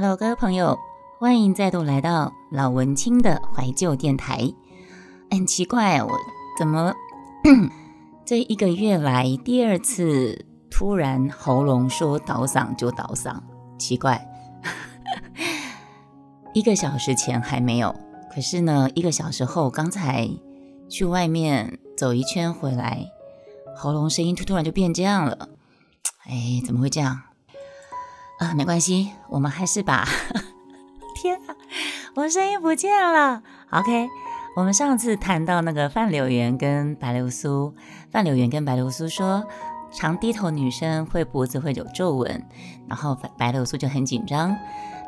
[0.00, 0.78] Hello，各位朋友，
[1.18, 4.48] 欢迎再度来到老文青的怀旧电台。
[5.28, 6.12] 很奇怪，我
[6.56, 6.94] 怎么
[8.24, 13.40] 这一个月来第二次突然喉咙说倒嗓就倒嗓？
[13.76, 14.24] 奇怪，
[16.54, 17.92] 一个小时前还没有，
[18.32, 20.30] 可是呢，一个小时后刚才
[20.88, 23.04] 去外面走一圈回来，
[23.76, 25.48] 喉咙声音突突然就变这样了。
[26.28, 27.20] 哎，怎么会这样？
[28.38, 30.06] 啊，没关系，我们还是把……
[31.14, 31.56] 天啊，
[32.14, 33.42] 我声音不见了。
[33.70, 34.08] OK，
[34.56, 37.74] 我们上次谈到那个范柳园跟白流苏，
[38.12, 39.44] 范柳园跟白流苏说，
[39.90, 42.46] 常低头女生会脖子会有皱纹，
[42.86, 44.56] 然后白白流苏就很紧张，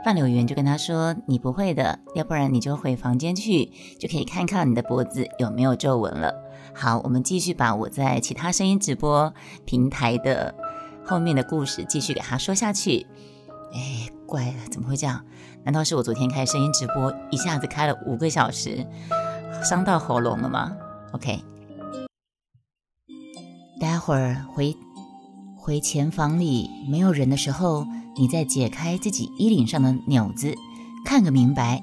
[0.04, 3.66] 范柳园就跟他说：“你不会的，要不然你就回房间去，
[4.00, 6.34] 就可以看看你的脖子有没有皱纹了。”
[6.74, 9.32] 好，我们继续把我在其他声音直播
[9.64, 10.52] 平台的。
[11.04, 13.06] 后面的故事继续给他说下去。
[13.72, 15.24] 哎，怪了，怎么会这样？
[15.64, 18.86] 难道是我昨天开声音直播，一下子开了五个小时，
[19.62, 20.76] 伤到喉咙了吗
[21.12, 21.42] ？OK，
[23.80, 24.76] 待会儿回
[25.56, 30.54] 回前房里没有人的时候，你再解开自己衣领上的纽子，
[31.04, 31.82] 看个明白。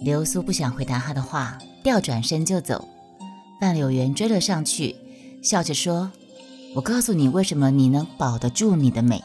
[0.00, 2.88] 流苏不想回答他的话，调转身就走。
[3.60, 4.96] 范柳园追了上去，
[5.42, 6.10] 笑着说。
[6.74, 9.22] 我告诉你，为什么你能保得住你的美？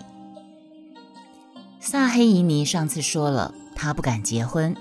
[1.79, 4.75] 萨黑伊尼上次说了，她不敢结婚，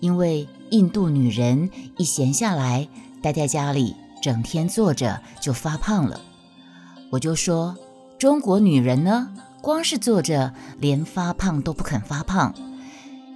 [0.00, 2.88] 因为印度女人一闲下来，
[3.22, 6.20] 待在家里，整天坐着就发胖了。
[7.12, 7.76] 我就说，
[8.18, 12.52] 中国女人呢，光是坐着，连发胖都不肯发胖，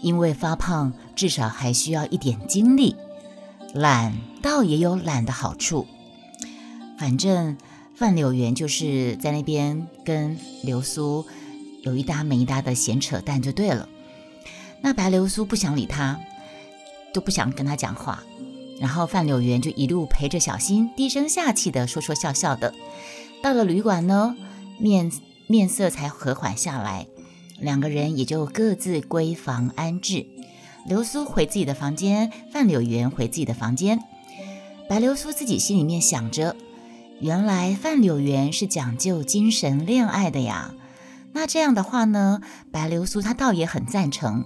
[0.00, 2.96] 因为发胖至少还需要一点精力，
[3.72, 5.86] 懒倒也有懒的好处，
[6.98, 7.56] 反正。
[7.96, 11.24] 范柳园就是在那边跟流苏
[11.82, 13.88] 有一搭没一搭的闲扯淡就对了。
[14.80, 16.20] 那白流苏不想理他，
[17.12, 18.22] 都不想跟他讲话。
[18.80, 22.74] 然后范柳园就一路陪着小新，低声下气的说说笑笑的。
[23.40, 24.36] 到了旅馆呢，
[24.78, 25.12] 面
[25.46, 27.06] 面色才和缓下来，
[27.60, 30.26] 两个人也就各自归房安置。
[30.86, 34.00] 流苏回自己的房间，范柳园回自己的房间。
[34.88, 36.56] 白流苏自己心里面想着。
[37.24, 40.74] 原来范柳园是讲究精神恋爱的呀，
[41.32, 44.44] 那这样的话呢，白流苏她倒也很赞成，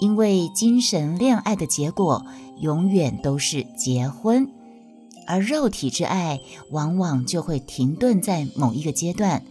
[0.00, 2.24] 因为精神恋爱的结果
[2.62, 4.48] 永远都是结婚，
[5.26, 9.42] 而肉体之爱往往就会停顿在某一个阶段，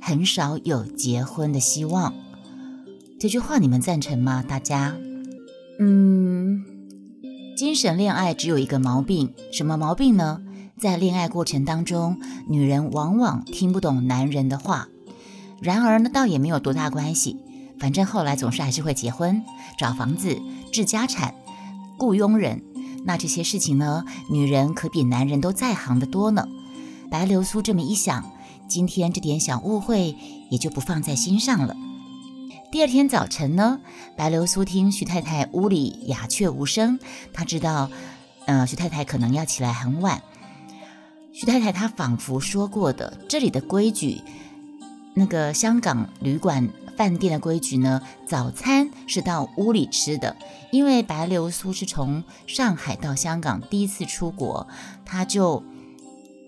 [0.00, 2.14] 很少有结婚的希望。
[3.20, 4.42] 这句话你们赞成吗？
[4.42, 4.96] 大家？
[5.78, 6.64] 嗯，
[7.58, 10.40] 精神恋爱只有一个毛病，什么毛病呢？
[10.78, 14.88] 在恋爱过程当中，女人往往听不懂男人的话。
[15.58, 17.38] 然而呢，倒也没有多大关系，
[17.78, 19.42] 反正后来总是还是会结婚、
[19.78, 20.38] 找房子、
[20.70, 21.34] 置家产、
[21.98, 22.62] 雇佣人。
[23.06, 26.46] 那这些事情呢，女人可比男人都在行的多呢。
[27.10, 28.30] 白流苏这么一想，
[28.68, 30.14] 今天这点小误会
[30.50, 31.74] 也就不放在心上了。
[32.70, 33.80] 第二天早晨呢，
[34.14, 36.98] 白流苏听徐太太屋里鸦雀无声，
[37.32, 37.90] 她知道，
[38.44, 40.20] 呃，徐太太可能要起来很晚。
[41.38, 44.22] 徐太太她仿佛说过的，这里的规矩，
[45.12, 46.66] 那个香港旅馆
[46.96, 48.00] 饭店的规矩呢？
[48.26, 50.34] 早餐是到屋里吃的，
[50.72, 54.66] 因为白流苏是从上海到香港第一次出国，
[55.04, 55.62] 她就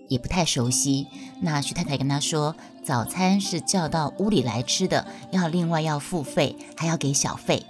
[0.07, 1.05] 也不太熟悉。
[1.39, 7.63] 那徐太太跟她说，早餐是叫到屋里来吃的，要另外要付费，还要给小费。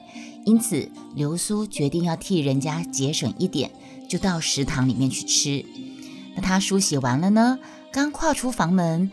[0.45, 3.71] 因此，流苏决定要替人家节省一点，
[4.07, 5.65] 就到食堂里面去吃。
[6.39, 7.59] 他梳洗完了呢，
[7.91, 9.11] 刚跨出房门，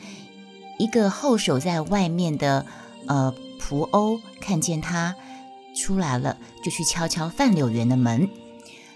[0.79, 2.67] 一个候守在外面的
[3.07, 5.15] 呃仆欧看见他
[5.77, 8.29] 出来了，就去敲敲范柳园的门。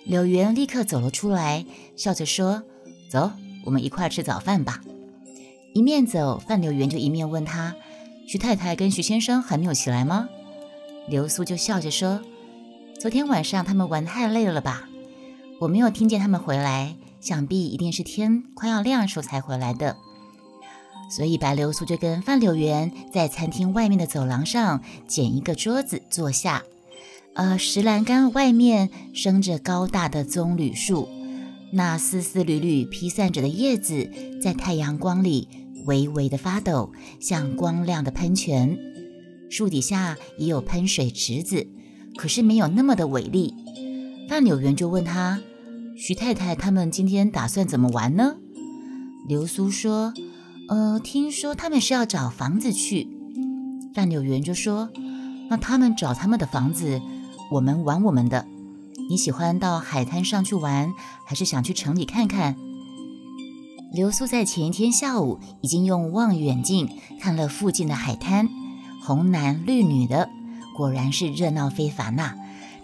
[0.04, 1.64] 柳园立刻走了出来，
[1.96, 2.62] 笑着说
[3.10, 3.32] ：“走，
[3.64, 4.80] 我们一块吃早饭吧。”
[5.74, 7.76] 一面走，范柳园就一面问他
[8.26, 10.28] ：“徐太太跟徐先生还没有起来吗？”
[11.08, 12.20] 刘苏就笑着说
[12.98, 14.88] ：“昨天晚上他们玩太累了吧？
[15.60, 19.96] 我没有听见他们回来。”想必一定是天快要亮时候才回来的，
[21.10, 26.62] 所以白流苏就跟范柳园在餐厅外面的走廊上捡一个桌子坐下。
[27.34, 31.08] 呃，石栏杆外面生着高大的棕榈树，
[31.72, 34.10] 那丝丝缕缕披散着的叶子
[34.42, 35.48] 在太阳光里
[35.84, 36.90] 微微的发抖，
[37.20, 38.76] 像光亮的喷泉。
[39.48, 41.66] 树底下也有喷水池子，
[42.16, 43.54] 可是没有那么的伟丽。
[44.28, 45.40] 范柳园就问他。
[46.02, 48.36] 徐太太他们今天打算怎么玩呢？
[49.28, 50.14] 流苏说
[50.70, 53.06] ：“呃，听说他们是要找房子去。”
[53.94, 54.88] 范柳园就说
[55.50, 57.02] ：“那他们找他们的房子，
[57.52, 58.46] 我们玩我们的。
[59.10, 60.90] 你喜欢到海滩上去玩，
[61.26, 62.56] 还是想去城里看看？
[63.92, 66.88] 刘苏在前一天下午已经用望远镜
[67.20, 68.48] 看了附近的海滩，
[69.02, 70.30] 红男绿女的，
[70.74, 72.36] 果然是热闹非凡呐。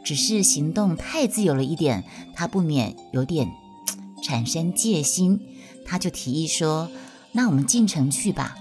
[0.07, 3.51] 只是行动太自由了一点，他不免有点
[4.23, 5.41] 产生戒心。
[5.85, 6.89] 他就提议说
[7.35, 8.57] ：“那我们进城去吧。”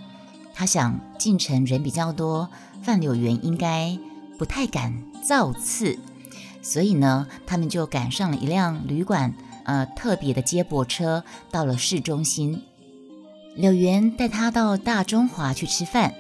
[0.56, 2.50] 他想进城人比较多，
[2.82, 3.96] 范柳园应该
[4.40, 6.00] 不太敢造次。
[6.64, 12.64] 所以呢，他们就赶上了一辆旅馆，呃，特别的接驳车，到了市中心。
[13.56, 16.16] 柳园带他到大中华去吃饭。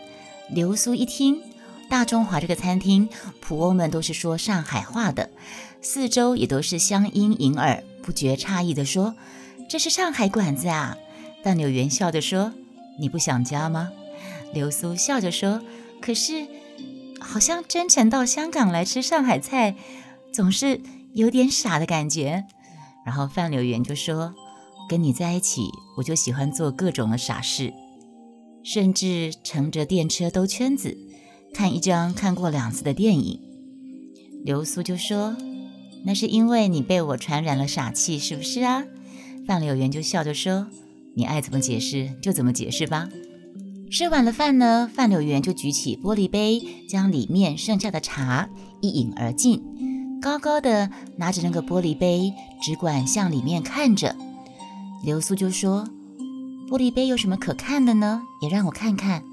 [0.51, 1.42] 流苏一听，
[1.90, 3.10] 大中华这个餐厅，
[3.42, 5.30] 仆翁们都是说上海话的，
[5.82, 9.16] 四周也都是乡音迎耳，不觉诧异的说
[9.70, 10.98] ：“这是上海馆子啊！”
[11.44, 12.54] 但柳园笑着说
[13.00, 13.92] ：“你不想家吗？”
[14.54, 15.62] 流苏笑着说
[16.02, 16.48] ：“可是，
[17.20, 19.76] 好像真诚到香港来吃上海菜。”
[20.34, 20.81] 总是
[21.14, 22.44] 有点傻的感觉，
[23.06, 24.34] 然后范柳园就说
[24.90, 27.74] ：“跟你在一起，我就喜欢做各种的傻事，
[28.62, 30.98] 甚至乘着电车兜圈子，
[31.56, 33.40] 看一张看过两次的电影。”
[34.44, 35.38] 流苏就说
[36.04, 38.84] ：“那是因为你被我传染了傻气，是不是啊？”
[39.48, 40.68] 范柳园就笑着说
[41.16, 43.07] ：“你爱怎么解释就怎么解释吧。”
[43.90, 48.50] 吃完了饭呢，范柳园就举起玻璃杯，将里面剩下的茶
[48.81, 49.63] 一饮而尽。
[50.22, 54.16] 高高的拿着那个玻璃杯，只管向里面看着。
[55.04, 55.88] 流苏就说
[56.68, 58.24] ：“玻璃杯有什么可看的呢？
[58.42, 59.24] 也让我看看。”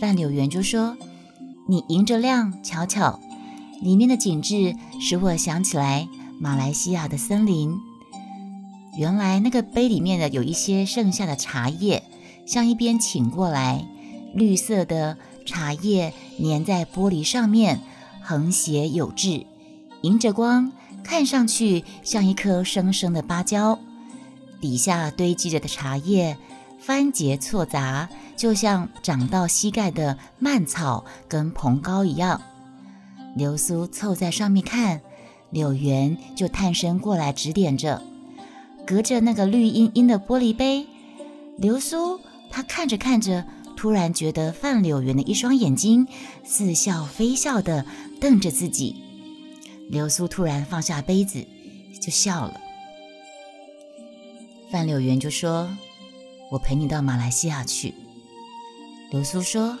[0.00, 0.96] 范柳园就说
[1.68, 3.18] ：“你迎着亮瞧瞧，
[3.82, 6.08] 里面的景致使我想起来
[6.38, 7.76] 马来西亚的森林。
[8.96, 12.04] 原来那个杯里面的有一些剩下的茶叶，
[12.46, 13.84] 向一边倾过来，
[14.32, 17.80] 绿色的茶叶粘在玻璃上面，
[18.22, 19.44] 横斜有致。”
[20.02, 20.70] 迎着光，
[21.02, 23.80] 看上去像一颗生生的芭蕉，
[24.60, 26.36] 底下堆积着的茶叶
[26.86, 32.40] 番节错杂，就像长到膝盖的蔓草跟蓬蒿一样。
[33.34, 35.00] 流苏凑在上面看，
[35.50, 38.00] 柳园就探身过来指点着，
[38.86, 40.86] 隔着那个绿茵茵的玻璃杯，
[41.58, 42.20] 流苏
[42.52, 43.44] 她看着看着，
[43.76, 46.06] 突然觉得范柳园的一双眼睛
[46.44, 47.84] 似笑非笑地
[48.20, 48.94] 瞪着自己。
[49.90, 51.44] 流苏突然放下杯子，
[52.00, 52.60] 就笑了。
[54.70, 55.68] 范柳园就说
[56.50, 57.94] ：“我陪你到马来西亚去。”
[59.10, 59.78] 流苏说：“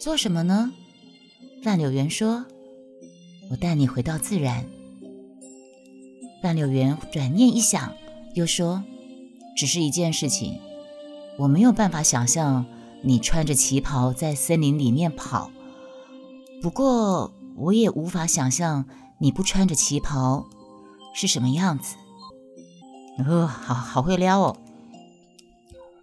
[0.00, 0.72] 做什么呢？”
[1.62, 2.44] 范柳园说
[3.50, 4.66] ：“我带你回到自然。”
[6.42, 7.94] 范柳园转念一想，
[8.34, 8.82] 又说
[9.56, 10.60] ：“只是一件事情，
[11.38, 12.64] 我没有办法想象
[13.02, 15.50] 你穿着旗袍在森林里面跑。
[16.62, 18.84] 不过，我也无法想象。”
[19.22, 20.46] 你不穿着旗袍
[21.12, 21.96] 是什么样子？
[23.28, 24.56] 哦，好好会撩哦！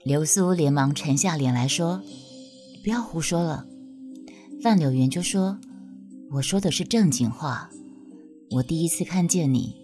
[0.07, 2.01] 流苏连忙沉下脸来说
[2.81, 3.65] ：“不要胡说了。”
[4.63, 5.59] 范柳园就说
[6.31, 7.69] ：“我说的是正经话。
[8.51, 9.75] 我第一次看见你，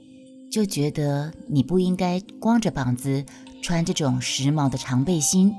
[0.49, 3.25] 就觉得你不应该光着膀子
[3.61, 5.53] 穿这种时髦的长背心。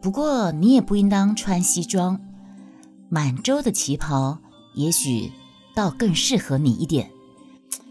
[0.00, 2.20] 不过你也不应当穿西装，
[3.08, 4.38] 满洲的旗袍
[4.76, 5.32] 也许。”
[5.74, 7.10] 倒更适合你一点，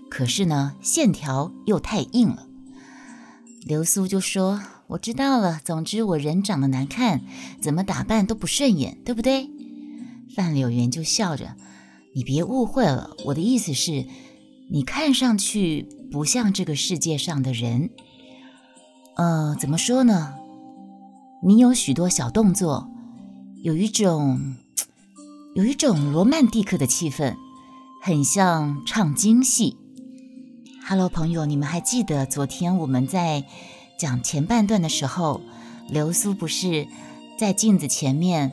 [0.09, 2.47] 可是呢，线条又太硬了。
[3.65, 4.61] 流苏就说
[4.93, 7.21] ：“我知道了，总之我人长得难看，
[7.59, 9.49] 怎么打扮都不顺眼，对不对？”
[10.35, 11.55] 范柳园就笑着
[12.13, 14.05] ：“你别误会了，我的意思是，
[14.69, 17.89] 你看上去不像这个世界上的人。
[19.15, 20.35] 呃，怎么说呢？
[21.43, 22.87] 你有许多小动作，
[23.63, 24.57] 有一种，
[25.55, 27.35] 有一种罗曼蒂克的气氛。”
[28.03, 29.77] 很像唱京戏。
[30.85, 33.45] Hello，朋友，你们还记得昨天我们在
[33.97, 35.41] 讲前半段的时候，
[35.89, 36.87] 流苏不是
[37.39, 38.51] 在镜子前面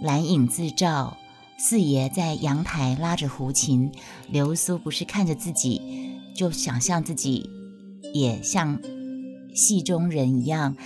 [0.00, 1.16] 蓝影自照，
[1.58, 3.90] 四爷在阳台拉着胡琴，
[4.28, 5.80] 流苏不是看着自己
[6.34, 7.48] 就想象自己
[8.14, 8.80] 也像
[9.54, 10.76] 戏中人一样，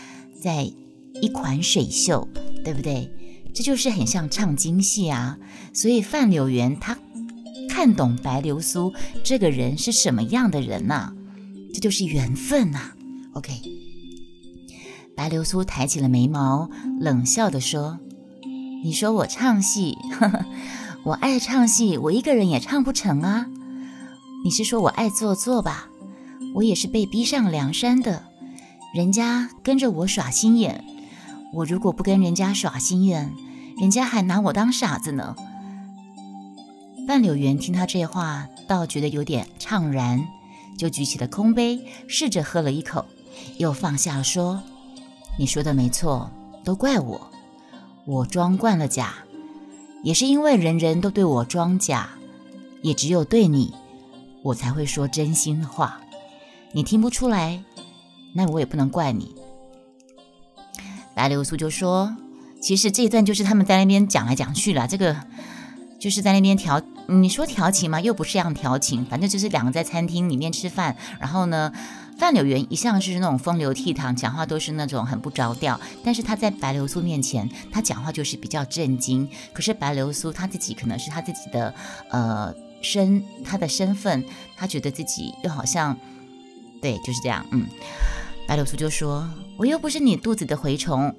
[0.41, 0.71] 在
[1.21, 2.29] 一款水袖，
[2.65, 3.11] 对不对？
[3.55, 5.39] 这就是很像唱京戏啊。
[5.73, 6.99] 所以范柳园他。
[7.67, 11.13] 看懂白流苏这个人是什么样的人呐？
[11.73, 12.93] 这就是缘分呐。
[13.35, 13.53] OK，
[15.17, 17.99] 白流苏抬起了眉毛，冷笑地说
[18.85, 20.45] ：“你说我唱戏，呵 呵
[21.05, 23.47] 我爱唱戏，我一个人也唱不成啊。
[24.45, 25.89] 你是说我爱做作吧？
[26.55, 28.25] 我也是被逼上梁山的，
[28.95, 30.85] 人家跟着我耍心眼，
[31.55, 33.33] 我如果不跟人家耍心眼，
[33.79, 35.35] 人家还拿我当傻子呢。”
[37.07, 40.25] 半柳园听他这话，倒觉得有点怅然，
[40.79, 43.05] 就举起了空杯，试着喝了一口，
[43.59, 44.63] 又放下，说
[45.39, 46.31] ：“你说的没错，
[46.65, 47.31] 都怪我，
[48.07, 49.15] 我装惯了假，
[50.03, 52.11] 也是因为人人都对我装假，
[52.83, 53.73] 也只有对你，
[54.43, 56.01] 我才会说真心的话。
[56.73, 57.63] 你听不出来，
[58.35, 59.35] 那我也不能怪你。”
[61.15, 62.17] 白流苏就说
[62.61, 65.17] ：“其实这一段就是他们在那边讲来讲去了，这个
[66.01, 68.01] 就是在那边调。”你说调情吗？
[68.01, 70.97] 又不是这样调情，反正就是两个在餐厅里面吃饭。
[71.21, 71.71] 然后呢，
[72.17, 75.79] 范柳园一向是那种风流倜傥，讲话都是那种很不着调。
[76.05, 79.29] 但是他在白流苏面前，他讲话就是比较震惊。
[79.53, 81.75] 可是白流苏他自己可能是他自己的
[82.11, 84.25] 呃身，他的身份，
[84.57, 85.99] 他觉得自己又好像
[86.81, 87.45] 对，就是这样。
[87.51, 87.67] 嗯，
[88.47, 89.29] 白流苏就说
[89.59, 91.15] ：“我又不是你肚子的蛔虫。”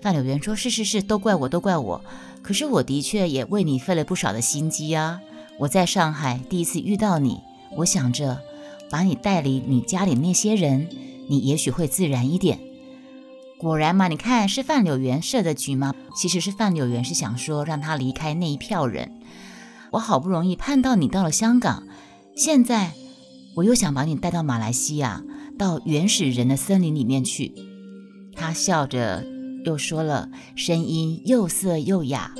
[0.00, 2.04] 范柳园说：“是是是，都怪我，都怪我。
[2.42, 5.20] 可是我的确也为你费了不少的心机啊。
[5.58, 7.40] 我在上海第一次遇到你，
[7.76, 8.40] 我想着
[8.90, 10.88] 把你带离你家里那些人，
[11.28, 12.58] 你也许会自然一点。
[13.58, 15.94] 果然嘛，你看是范柳园设的局吗？
[16.16, 19.20] 其实是范柳园是想说让他离开那一票人。
[19.90, 21.84] 我好不容易盼到你到了香港，
[22.36, 22.92] 现在
[23.56, 25.22] 我又想把你带到马来西亚，
[25.58, 27.52] 到原始人的森林里面去。”
[28.36, 29.24] 他笑着。
[29.64, 32.32] 又说了，声音又涩又哑。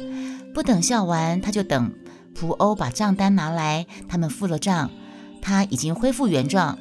[0.55, 1.93] 不等笑完，他就等
[2.35, 3.87] 蒲欧把账单拿来。
[4.09, 4.91] 他们付了账，
[5.41, 6.79] 他已经恢复原状。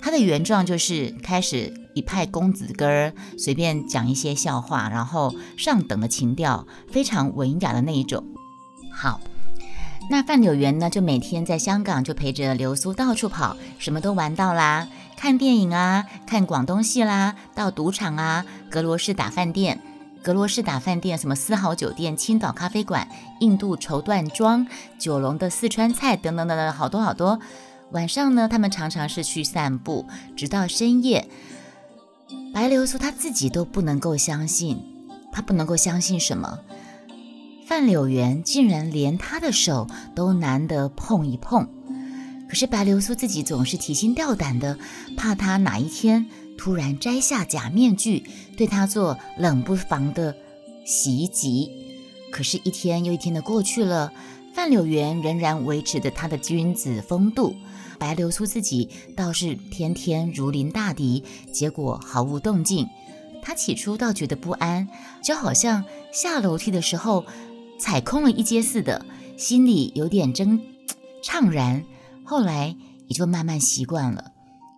[0.00, 8.24] 他的原状就是开始一派公子哥儿，随便讲一些笑话，然后上等的情调，非常文雅的那一种。
[8.92, 9.20] 好，
[10.10, 14.88] 那范柳园呢，就每天在香港就陪着流苏到处跑，什么都玩到啦。
[15.16, 19.80] 看电影啊，看广东戏啦，到赌场啊，格罗士打饭店，
[20.20, 23.06] 格罗士打饭店，什么四号酒店、青岛咖啡馆、
[23.38, 24.66] 印度绸缎庄、
[24.98, 27.38] 九龙的四川菜等等等等，好多好多。
[27.92, 31.28] 晚上呢，他们常常是去散步，直到深夜。
[32.54, 34.82] 白流苏他自己都不能够相信，
[35.30, 36.58] 他不能够相信什么？
[37.66, 41.68] 范柳园竟然连他的手都难得碰一碰。
[42.48, 44.78] 可是白流苏自己总是提心吊胆的，
[45.16, 46.26] 怕他哪一天
[46.58, 48.24] 突然摘下假面具，
[48.56, 50.34] 对他做冷不防的
[50.84, 51.70] 袭击。
[52.30, 54.12] 可是，一天又一天的过去了，
[54.54, 57.54] 范柳园仍然维持着他的君子风度，
[58.02, 62.88] 白流苏自己倒是天天如临大敌，结果毫无动静。
[63.40, 64.88] 他起初倒觉得不安，
[65.22, 67.24] 就好像下楼梯的时候
[67.78, 69.06] 踩空了一阶似的，
[69.36, 70.58] 心里有点怅
[71.22, 71.84] 怅然。
[72.24, 72.74] 后来
[73.06, 74.32] 也就慢慢习惯了，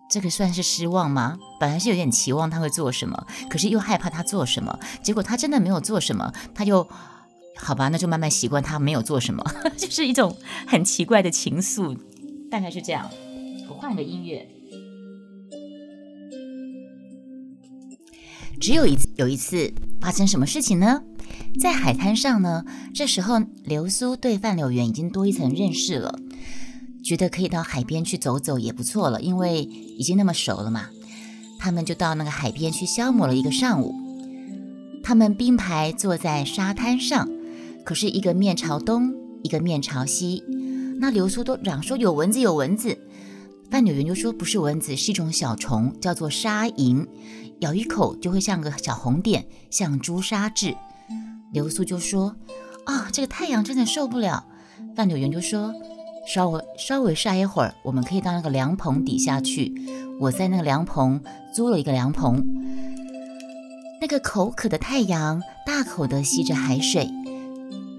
[0.07, 1.39] 这个算是失望吗？
[1.59, 6.87] 本来是有点期望他会做什么，可是又害怕他做什么，结果他真的没有做什么，他就
[7.57, 9.43] 好吧，那就慢慢习惯他没有做什么，
[9.75, 11.97] 就是一种很奇怪的情愫，
[12.55, 13.11] 大概是这样。
[13.67, 14.47] 我换个音乐。
[18.61, 21.03] 只有一次，有一次发生什么事情呢？
[21.59, 26.17] 在海滩上呢，这时候流苏对范柳园已经多一层认识了。
[27.03, 30.87] 觉得可以到海边去走走也不错了，因为已经那么熟了嘛。
[31.59, 33.93] 他们就到那个海边去消磨了一个上午。
[35.03, 37.29] 他们并排坐在沙滩上，
[37.83, 40.41] 可是一个面朝东，一个面朝西。
[40.99, 42.97] 那流苏都嚷说有蚊子，有蚊子。
[43.69, 47.05] 范柳园就说不是蚊子，是一种小虫，叫做沙蝇，
[47.59, 50.75] 咬一口就会像个小红点，像朱砂痣。
[51.51, 52.35] 流苏就说
[52.85, 54.45] 啊，这个太阳真的受不了。
[54.95, 55.73] 范柳园就说。
[56.27, 59.71] 稍微稍微晒一会儿，我们可以到那个凉棚底下去。
[60.19, 61.21] 我在那个凉棚
[61.53, 62.43] 租了一个凉棚。
[64.01, 67.07] 那个口渴的太阳大口的吸着海水，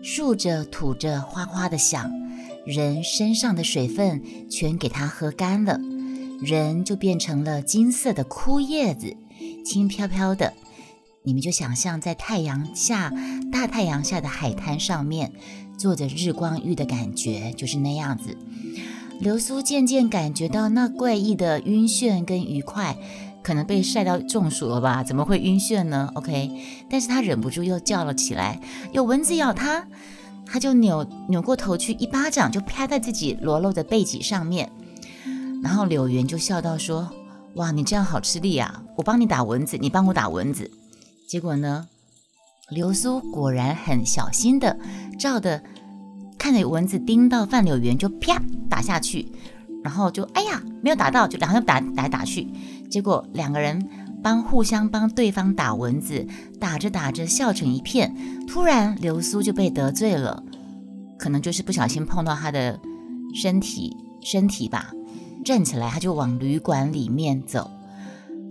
[0.02, 2.10] 竖着吐着哗哗的响，
[2.66, 4.20] 人身上的水分
[4.50, 5.78] 全给它喝干了，
[6.42, 9.16] 人就变成了金色的枯叶子，
[9.64, 10.52] 轻飘飘的。
[11.22, 13.12] 你们就想象在太阳下，
[13.52, 15.32] 大太阳下的海滩上面。
[15.78, 18.34] 做着日光浴的感觉就是那样子。
[19.20, 22.96] 流苏渐渐感觉到那怪异的晕眩跟愉快，
[23.42, 25.04] 可能被晒到中暑了吧？
[25.04, 26.50] 怎么会晕眩呢？OK，
[26.88, 28.58] 但是他忍不住又叫了起来
[28.92, 29.86] ：“有蚊子咬他！”
[30.46, 34.70] 他就扭扭过头去，一巴掌就啪在自己裸露的背脊上面。
[35.62, 37.10] 然后柳原就笑道说
[37.56, 38.82] ：“哇，你这样好吃力啊！
[38.96, 40.70] 我帮你打蚊子，你帮我打蚊子。”
[41.28, 41.88] 结果呢？
[42.70, 44.76] 流苏果然很小心的
[45.18, 45.62] 照的，
[46.36, 49.26] 看着蚊子叮到范柳园就啪打下去，
[49.84, 52.48] 然后就哎呀没有打到，就两个人打打来打去，
[52.90, 53.88] 结果两个人
[54.26, 56.26] 帮互相帮对方打蚊子，
[56.58, 58.12] 打着打着笑成一片，
[58.48, 60.42] 突然流苏就被得罪了，
[61.16, 62.80] 可能就是不小心碰到他的
[63.32, 64.90] 身体身体吧，
[65.44, 67.70] 站起来他就往旅馆里面走。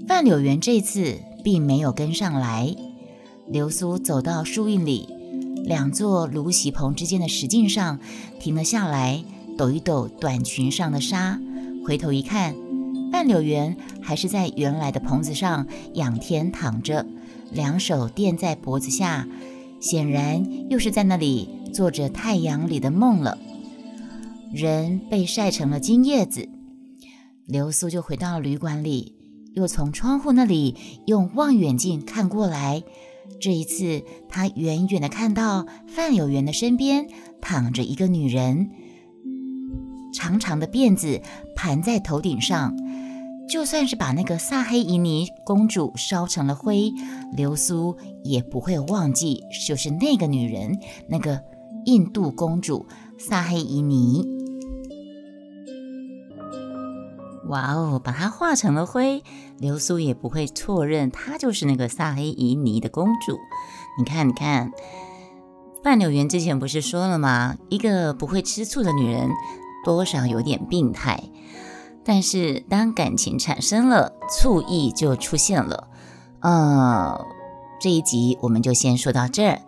[0.07, 2.73] 范柳园这次并没有跟上来。
[3.49, 5.09] 流苏走到树荫里，
[5.65, 7.99] 两座芦席棚之间的石径上
[8.39, 9.21] 停了下来，
[9.57, 11.37] 抖一抖短裙上的纱，
[11.85, 12.55] 回头一看，
[13.11, 17.05] 范柳园还是在原来的棚子上仰天躺着，
[17.51, 19.27] 两手垫在脖子下，
[19.79, 23.37] 显然又是在那里做着太阳里的梦了。
[24.53, 26.47] 人被晒成了金叶子，
[27.45, 29.15] 流苏就回到了旅馆里，
[29.53, 30.75] 又从窗户那里
[31.07, 32.83] 用望远镜看过来。
[33.41, 37.07] 这一次，他远远的看到范有缘的身边
[37.41, 38.69] 躺着一个女人，
[40.13, 41.21] 长长的辫子
[41.55, 42.75] 盘在头顶上。
[43.47, 46.91] 就算是把那个萨黑伊尼公主烧成了灰，
[47.33, 51.41] 流苏也不会忘记，就是那个女人，那个
[51.85, 52.87] 印度公主
[53.17, 54.27] 萨黑伊尼。
[57.47, 59.23] 哇哦，把她化成了灰，
[59.59, 63.37] 流苏也不会错认她就是那个萨黑伊尼的公主。
[63.99, 64.71] 你看，你看，
[65.83, 67.55] 范柳园之前不是说了吗？
[67.69, 69.29] 一个不会吃醋的女人，
[69.85, 71.23] 多少有点病态。
[72.05, 75.87] 但是当感情产生了，醋意就出现了。
[76.41, 77.19] 嗯，
[77.81, 79.59] 这一集我们就先说到这儿，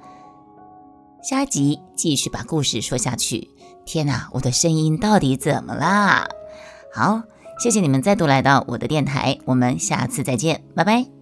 [1.22, 3.50] 下集继续把故事说下去。
[3.86, 6.28] 天哪，我的声音到底怎么啦？
[6.94, 7.24] 好。
[7.60, 11.17] 谢谢你们再度来到我的电台，我们下次再见，拜拜。